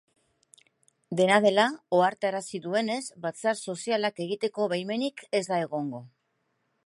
[1.19, 1.65] Dena dela,
[1.97, 6.03] ohartarazi duenez, batzar sozialak egiteko baimenik ez da egongo.